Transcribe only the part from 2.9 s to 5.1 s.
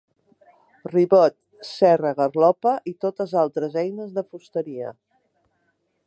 i totes altres eines de fusteria.